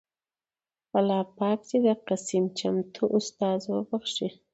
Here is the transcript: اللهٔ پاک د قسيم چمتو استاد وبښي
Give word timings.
اللهٔ 0.99 1.23
پاک 1.37 1.59
د 1.85 1.87
قسيم 2.07 2.45
چمتو 2.57 3.03
استاد 3.17 3.59
وبښي 3.73 4.27